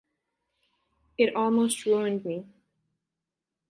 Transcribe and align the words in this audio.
It 1.15 1.35
almost 1.35 1.85
ruined 1.85 2.25
me. 2.25 2.47